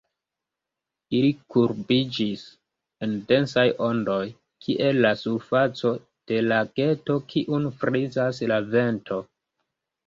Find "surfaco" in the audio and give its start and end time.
5.23-5.93